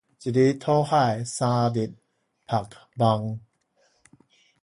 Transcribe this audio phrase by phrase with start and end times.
[0.23, 1.93] 一日討海，三日
[2.47, 3.39] 曝網